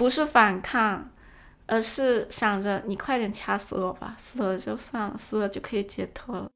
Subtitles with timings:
[0.00, 1.10] 不是反抗，
[1.66, 6.48] 而是想着你快点掐死我吧，死了就算了，死了就可以解脱了。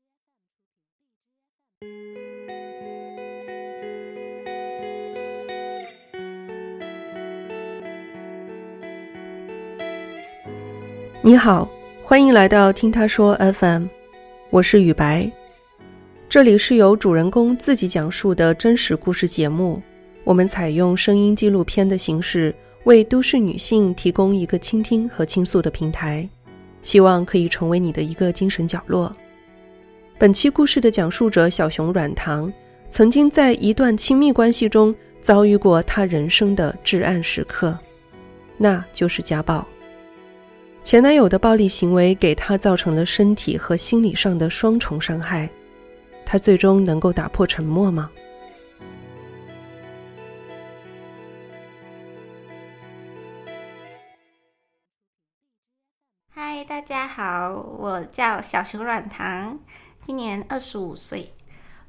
[11.20, 11.68] 你好，
[12.02, 13.88] 欢迎来到听他说 FM，
[14.48, 15.30] 我是雨白，
[16.30, 19.82] 这里是由主人公自己讲述的真实故事节目。
[20.24, 22.54] 我们采用声音纪录片的形式，
[22.84, 26.28] 为都市女性提供一个倾听和倾诉的平台，
[26.82, 29.10] 希望可以成为你的一个精神角落。
[30.18, 32.52] 本期故事的讲述者小熊软糖，
[32.90, 37.76] 曾经在一段亲密关系中遭遇过他人生的至暗时刻，
[38.58, 39.66] 那就是家暴。
[40.82, 45.48] 前男友的暴力行为给她造成了身体和心理上的双重伤害，
[46.26, 48.10] 她最终能够打破沉默吗？
[56.66, 59.58] 大家好，我叫小熊软糖，
[60.00, 61.30] 今年二十五岁，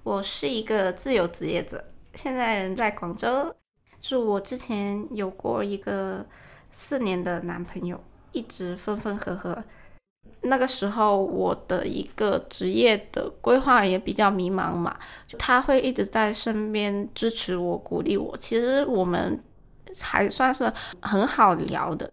[0.04, 1.82] 我是一个自由职业者，
[2.14, 3.56] 现在人在广州。
[4.02, 6.26] 是我之前有过一个
[6.72, 8.04] 四年的男朋友。
[8.34, 9.64] 一直分分合合，
[10.42, 18.36] 那个时候我的一个职业的规划也比较迷茫嘛，就他会一直在身边支持我、鼓励我。
[18.36, 19.42] 其实我们
[20.02, 20.70] 还算是
[21.02, 22.12] 很好聊的。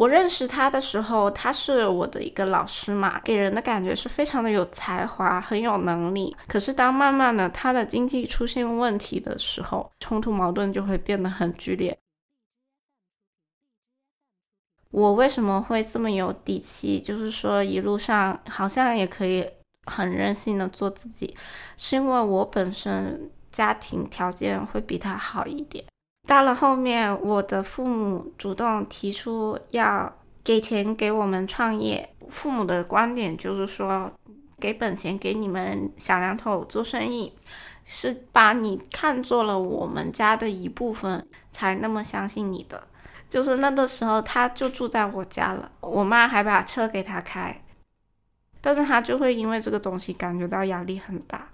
[0.00, 6.34] 我认识他的时候，他是我的一个老师嘛，给人的感觉是非常的有才华、很有能力。
[6.48, 11.98] 可是当慢慢的他的经济出现问题的时候，冲突矛盾就会变得很剧烈。
[14.90, 16.98] 我为什么会这么有底气？
[16.98, 19.46] 就是说，一路上好像也可以
[19.84, 21.36] 很任性的做自己，
[21.76, 25.84] 是因为我本身家庭条件会比他好一点。
[26.30, 34.12] 到了后面，我的父母主动提出要给钱给我们创业，父母的观点就是说，
[34.60, 37.32] 给本钱给你们小两口做生意，
[37.84, 42.80] 是把你看作了我们家的一部分，才那么相信你的。
[43.28, 47.60] 就是那个时候，他就住在我家了，我妈还把车给他开，
[48.60, 51.48] 但是他就会因为这个东西感觉到压力很大。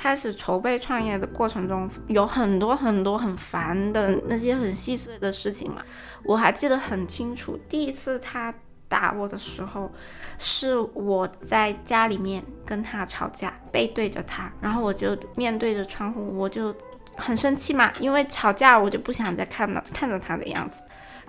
[0.00, 5.82] 开始筹备创业的过程中，有很多很多很烦的那些很细碎的事情嘛，
[6.22, 7.58] 我还记得很清楚。
[7.68, 8.54] 第一次他
[8.88, 9.92] 打我的时候，
[10.38, 16.74] 是我在家里面跟他吵架，背对着他，然后我就面对着窗户，我就。
[17.16, 20.82] 很生气嘛，因为吵架我就不想再看到看着他的样子。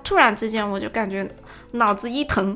[0.05, 1.29] 突然之间我就感觉
[1.71, 2.55] 脑子一疼，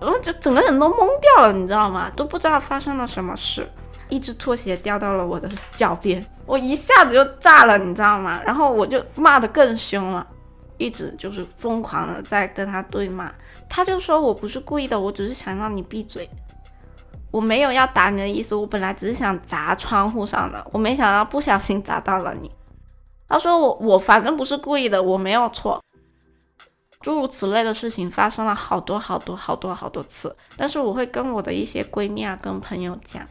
[0.00, 2.10] 我就整个人都懵掉了，你知道吗？
[2.16, 3.64] 都不知道发生了什么事。
[4.08, 8.40] 一只拖鞋掉到了我的脚边，我一下子就炸了，你知道吗？
[8.44, 10.26] 然后我就骂得更凶了，
[10.78, 13.32] 一直就是疯狂的在跟他对骂。
[13.68, 16.28] 他就说我不是故意的，我只是想让你闭嘴。
[17.30, 22.50] 我没有要打你的意思，我本来只是想砸窗户上的，我没想到不小心砸到了你。
[23.28, 25.82] 他说我我反正不是故意的，我没有错。
[27.00, 33.22] 诸如此类的事情发生了好多好多好多好多次，但是我会跟我的一些闺蜜啊、跟朋友讲，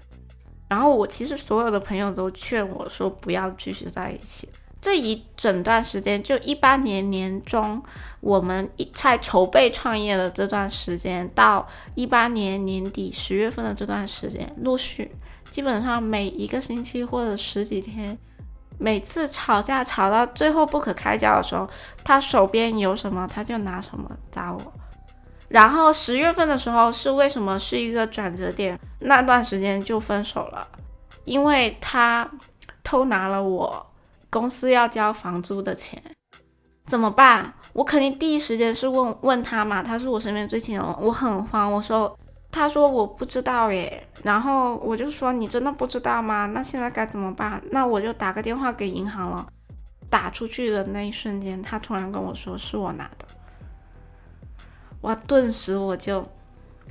[0.74, 4.50] 然后我其实所有的朋友都劝我说不要继续在一起。
[4.82, 7.80] 这一整段时间，就一八年年中，
[8.22, 15.12] 我们一在筹备创业的这段时间，到一八年年底十月份的这段时间，陆续
[15.52, 18.18] 基本上每一个星期或者十几天，
[18.80, 21.70] 每次吵架吵到最后不可开交的时候，
[22.04, 24.74] 他手边有什么他就拿什么砸我。
[25.54, 28.78] 然后十月份的时候是为什么是一个转折点？
[29.02, 30.68] 那段时间就分手了，
[31.26, 32.28] 因为他
[32.84, 33.86] 偷拿了我。
[34.32, 36.02] 公司要交房租的钱
[36.88, 37.54] 怎么办？
[37.74, 41.72] 我肯定第一时间是问问他嘛，他是我身边最亲的人，我很慌。
[41.72, 42.18] 我说，
[42.52, 46.48] 他说我不知道耶，然后我就说你真的不知道吗？
[46.48, 47.62] 那现在该怎么办？
[47.70, 49.48] 那我就打个电话给银行了。
[50.10, 53.23] 打出去的那一瞬间，他突然跟我说是我拿的，
[55.04, 55.16] 哇！
[55.16, 56.28] 顿时我就，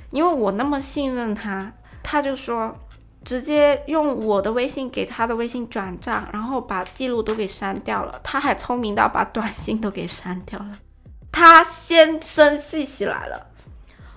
[0.09, 1.71] 因为我那么信任他，
[2.01, 2.75] 他就说。
[3.25, 8.19] 直接用我的微信给他的微信转账，然后把记录都给删掉了。
[8.21, 10.77] 他还聪明到把短信都给删掉了。
[11.31, 13.47] 他先生气起来了。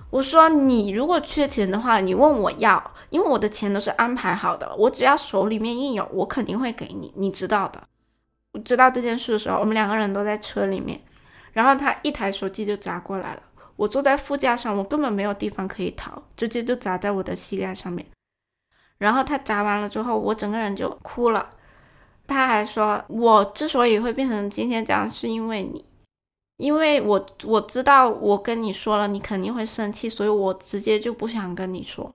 [0.09, 7.81] 我说：“你如果缺钱的话，你问我要，因为我的钱都是安排好的，我只要手里面一有，我肯定会给你，你知道的。”
[8.51, 10.99] 我知道这件事的时候，我们两个人都在车里面，
[11.53, 13.41] 然后他一台手机就砸过来了。
[13.77, 18.05] 我坐在副驾上，我根本没有地方可以逃，直接就砸在我的膝盖上面。
[18.97, 21.49] 然后他砸完了之后，我整个人就哭了。
[22.25, 25.85] 他还说，我之所以会变成今天这样，是因为你，
[26.57, 32.13] 因为我我知道我跟你说了，你肯定会生气，所以我直接就不想跟你说。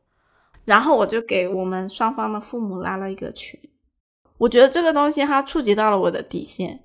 [0.65, 3.59] 然后我就给我们双方的父母拉了一个群。
[4.39, 6.83] 我觉得这个东西他触及到了我的底线。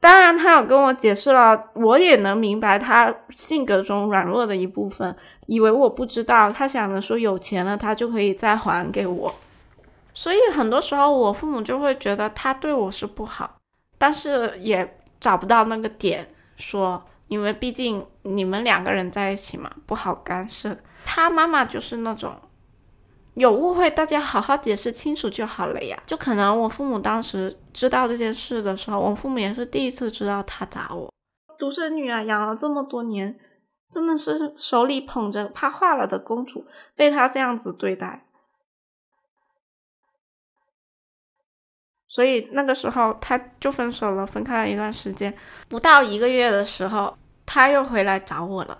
[0.00, 5.14] 当然，他有跟我解释了，我也能明白他性格中软弱的一部分，
[5.46, 9.34] 以为我不知道，他想着说有钱了他就可以再还给我。
[10.14, 13.58] 所以很多时候，我父母就会觉得他对我是不好，
[13.98, 16.26] 但是也找不到那个点
[16.56, 20.74] 说，因为毕竟你们两个人在一起嘛，不好干涉。
[21.04, 22.34] 他妈妈就是那种
[23.40, 25.98] 有误会，大家好好解释清楚就好了呀。
[26.04, 31.10] 就可能我父母当时知道这件事的时候，我父母也是第一次知道他打我。
[31.58, 33.40] 独生女啊，养了这么多年，
[33.90, 38.26] 真的是手里捧着怕化了的公主，被他这样子对待。
[42.06, 45.34] 所以那个时候他就分手了，分开了一段时间，
[45.66, 47.16] 不到一个月的时候，
[47.46, 48.76] 他又回来找我了。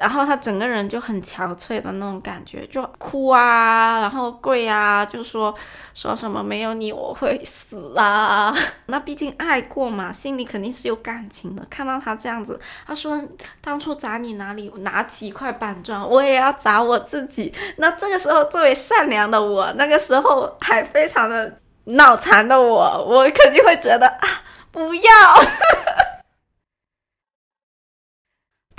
[0.00, 5.54] 然后他整个人就很憔悴的那种感觉，就哭啊，然后跪啊，就说
[5.94, 8.52] 说什么没有你我会死啊。
[8.86, 11.64] 那毕竟爱过嘛，心里肯定是有感情的。
[11.70, 13.22] 看到他这样子，他说
[13.60, 17.54] 当初砸你哪里，拿起一块板砖，我也要砸我自己。
[17.76, 21.60] 那这个时候作为善良的我，那个时候还非常的。
[21.84, 24.28] 脑残的我，我肯定会觉得啊，
[24.70, 25.02] 不要。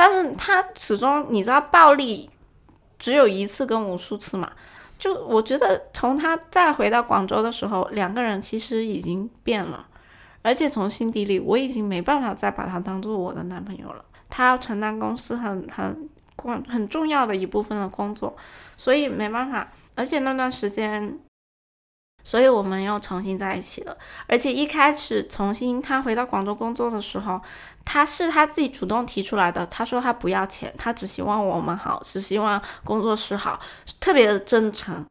[0.04, 2.28] 但是他始终，你知道，暴力
[2.98, 4.52] 只有一次跟无数次嘛。
[4.98, 9.86] 就我觉得，从他再回到广州的时候，两个人其实已经变了，
[10.42, 14.04] 而且从心底里，我已经没办法再把他当做我的男朋友了。
[14.28, 16.10] 他要承担公司很很
[16.68, 18.36] 很重要的一部分的工作，
[18.78, 19.72] 所以没办法。
[19.94, 21.20] 而且那段时间。
[22.24, 23.98] 所以我们又重新在一起了，
[24.28, 27.42] 而且一开始重新他回到广州工作的时候，
[27.84, 29.66] 他是他自己主动提出来的。
[29.68, 33.60] 他说他不要钱，他只希望我们好，只希望工作室好，
[34.00, 35.06] 特别的真诚。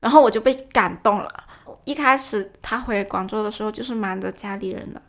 [0.00, 1.44] 然后我就被感动了。
[1.84, 5.00] 一开始他回广州的时候就是瞒着家里人的，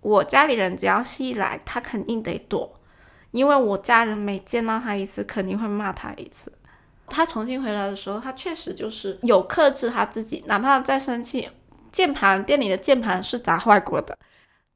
[0.00, 2.80] 我家里人只要是一来，他肯定得躲，
[3.30, 6.52] 因为我家人每见到他一次，肯定会骂他一次。
[7.12, 11.48] 他重新回来的时候，他确实就是有克制他自己，哪怕再生气，
[11.92, 14.18] 键盘店里的键盘是砸坏过的，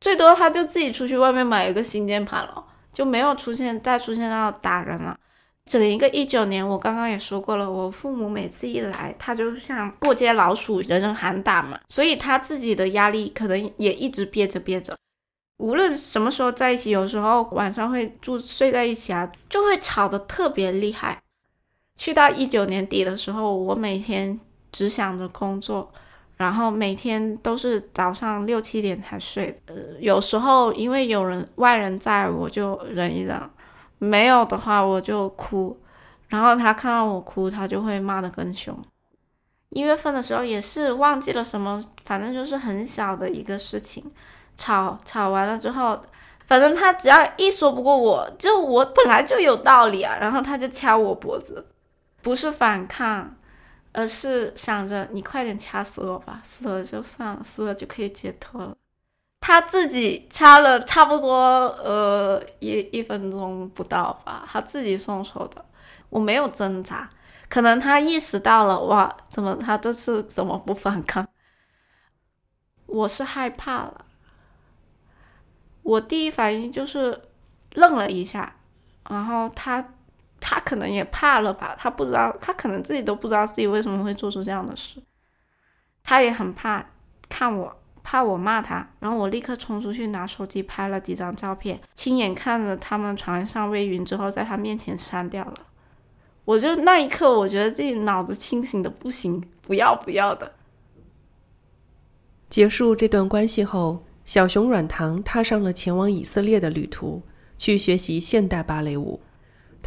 [0.01, 5.19] 最多他就自己出去外面买一个新键盘了，就没有出现再出现到打人了。
[5.65, 14.97] 整一个一九年，我刚刚也说过了，我父母每次一来，他就像过街老鼠，人人喊打嘛，所以他自己的压力可能也一直憋着憋着。
[15.59, 21.21] 无论什么时候在一起，有时候晚上会住睡在一起啊，就会吵得特别厉害。
[21.97, 24.39] 去到一九年底的时候，我每天
[24.71, 25.91] 只想着工作，
[26.37, 29.55] 然后每天都是早上六七点才睡。
[29.67, 33.41] 呃，有时候因为有人外人在，我就忍一忍；
[33.99, 35.79] 没有的话，我就哭。
[36.29, 38.77] 然后他看到我哭，他就会骂得更凶。
[39.71, 44.05] 一月份的时候也是忘记了什么，反正就是很小的一个事情，
[44.57, 45.99] 吵吵完了之后，
[46.47, 51.65] 反正他只要一说不过我，就我本来就有道理啊，然后他就掐我脖子。
[52.27, 53.37] 不是反抗，
[53.93, 58.77] 而是想着你快点掐死我吧，死了就算了，死了就可以解脱了。
[59.41, 61.37] 他自己掐了差不多
[61.85, 65.65] 呃一一分钟不到吧，他自己松手的，
[66.09, 67.09] 我没有挣扎。
[67.49, 71.29] 可能他意识到了，哇，怎么他这次怎么不反抗？
[72.87, 74.05] 我是害怕了，
[75.85, 77.23] 我第一反应就是
[77.75, 78.57] 愣了一下，
[79.09, 79.93] 然后他。
[80.49, 85.03] 他可能也怕了吧，他不知道，他可能自己都不知道自己为什么会做出这样的事。
[86.05, 86.87] 他也很怕
[87.29, 95.55] 看我，怕我骂他，然后我立刻冲出去拿手机拍了几张照片，亲眼看着他们床上喂云之后，在他面前删掉了。
[96.45, 100.53] 我就那一刻，我觉得自己脑子清醒的不行，不要不要的。
[102.49, 107.21] 结束这段关系后，小熊软糖踏上了前往以色列的旅途，
[107.59, 109.21] 去学习现代芭蕾舞。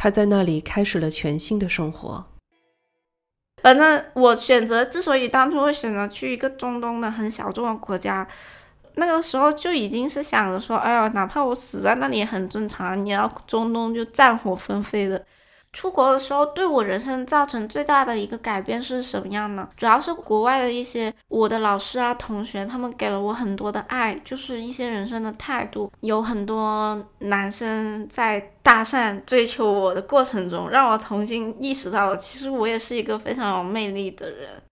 [0.02, 2.24] 他在那里开始了全新的生活。
[3.62, 8.26] 反正我选择，之所以当初会选择去一个中东的很小众的国家，
[8.94, 13.04] 那个时候就已经是想着说，哎呀，哪怕我死在那里也很正常。
[13.04, 15.22] 你要中东就战火纷飞的。
[15.72, 19.68] 出国的时候，对我人生造成最大的一个改变是什么样呢？
[19.76, 25.90] 主要是国外的一些我的老师啊、同学，他们给了我很多的爱，就是一些人生的态度。
[26.00, 34.62] 有很多男生在搭讪追求我的过程中，让我重新意识到了，其实我也是一个非常有魅力的人。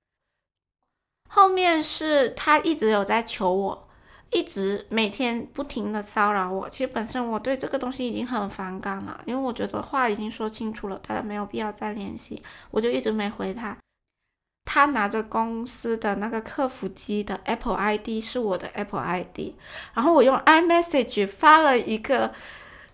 [1.29, 3.88] 后面是他一直有在求我，
[4.31, 6.69] 一直每天不停的骚扰我。
[6.69, 13.77] 其实本身我对这个东西已经很反感了，因为我觉得话已经说清楚了，大家没有必要再联系，我就一直没回他。
[14.71, 19.55] 他拿着公司的那个客服机的 Apple ID 是我的 Apple ID，
[19.95, 22.31] 然后我用 iMessage 发了一个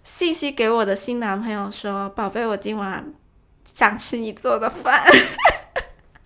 [0.05, 3.13] 信息给我的新男朋友说：“宝贝，我今晚
[3.65, 5.05] 想吃你做的饭。”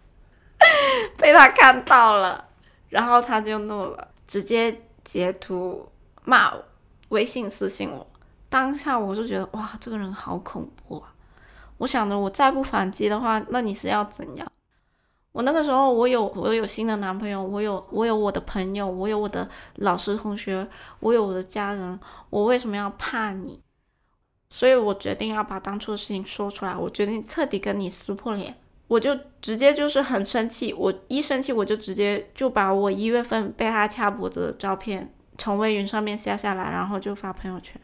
[1.17, 2.49] 被他看到了，
[2.91, 5.88] 然后他就怒了，直接截图
[6.23, 6.62] 骂我，
[7.09, 8.07] 微信私信我。
[8.50, 11.15] 当下我就觉得哇，这个人好恐怖啊！
[11.79, 14.47] 我想着我再不反击的话，那你是要怎样？
[15.33, 20.69] 我那个时候，我有 我有新的男朋友，我有我有我的朋友，我有我的老师同学，
[21.00, 21.99] 我有我的家人，
[22.29, 23.62] 我为什么要怕你？
[24.50, 28.55] 所以我决定要把当初的事情说出来，我决定彻底跟你撕破脸，
[28.88, 37.80] 我就直接就是很生气，我一生气我就直接就把我一月份被他掐脖子的照片从微云上面下下来，然后就发朋友圈，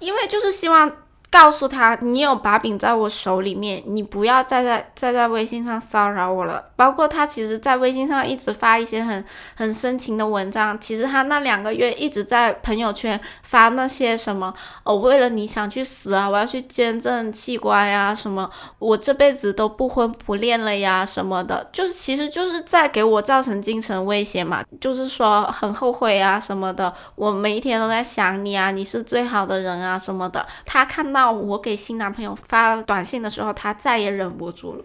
[0.00, 1.03] 因为就是希望。
[1.34, 6.64] 告诉他，你有把柄在我手里面，你不要再在再在微信上骚扰我了。
[6.76, 9.24] 包括他其实，在微信上一直发一些很
[9.56, 10.78] 很深情的文章。
[10.80, 18.48] 其实他那两个月一直在朋友圈发那些什么，哦，为了你想去死啊，我要去捐赠器官呀，什么，
[18.78, 30.46] 我这辈子都不婚不恋了呀，什么的，就是其实就是在给我造成精神威胁嘛，就是说很后悔啊什么的，我每一天都在想你啊，你是最好的人啊什么的。
[30.64, 31.32] 他看到到。
[31.32, 34.84] 我给新男朋友发短信的时候，他再也忍不住了。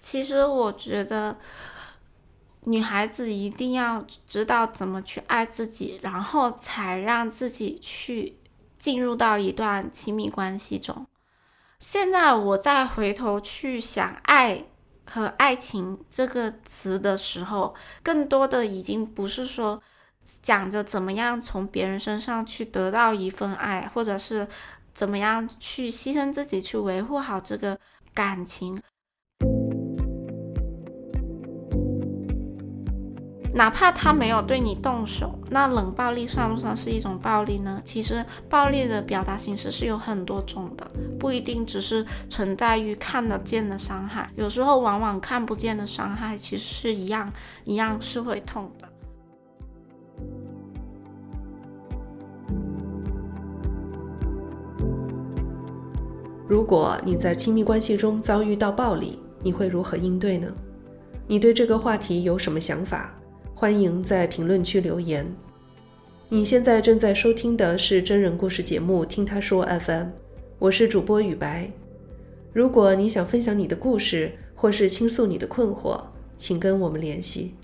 [0.00, 1.36] 其实我觉得，
[2.64, 8.38] 女孩子一定要知道怎么去爱自己，然后才让自己去
[8.78, 11.06] 进入到一段亲密关系中。
[11.78, 14.64] 现在我再回头去想“爱”
[15.04, 19.82] 和“爱情”这个词的时候，更多的已经不是说
[20.22, 24.48] 想着怎么样从别人身上去得到一份爱，或者是。
[24.98, 27.78] 怎么样去牺牲自己去维护好这个
[28.12, 28.82] 感情？
[33.54, 37.80] 哪怕他没有对你动手，那冷暴力算不算是一种暴力呢？
[37.84, 48.87] 其实暴力的表达形式是有很多种的，不一定只是存在于看得见的伤害，有时候往往看不见的伤害其实是一样，一样是会痛的。
[56.48, 60.50] 如果你在亲密关系中遭遇到暴力，你会如何应对呢？
[61.26, 63.14] 你对这个话题有什么想法？
[63.54, 65.30] 欢迎在评论区留言。
[66.30, 70.06] 你现在正在收听的是真人故事节目《听他说 FM》，
[70.58, 71.70] 我是主播雨白。
[72.54, 76.02] 如果你想分享你的故事，或是倾诉你的困惑，
[76.38, 77.56] 请跟我们联系。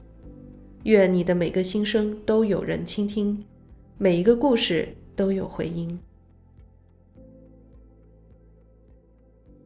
[0.83, 3.43] 愿你的每个心声都有人倾听，
[3.97, 5.99] 每一个故事都有回音。